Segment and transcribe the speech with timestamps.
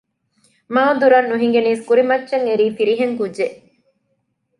[0.73, 3.57] މާ ދުރަށް ނުހިނގެނީސް ކުރިމައްޗަށް އެރީ ފިރިހެން ކުއްޖެއް